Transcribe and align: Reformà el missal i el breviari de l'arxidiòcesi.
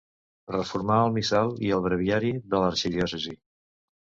Reformà 0.53 0.95
el 1.09 1.13
missal 1.17 1.53
i 1.67 1.71
el 1.77 1.83
breviari 1.89 2.33
de 2.55 2.63
l'arxidiòcesi. 2.65 3.37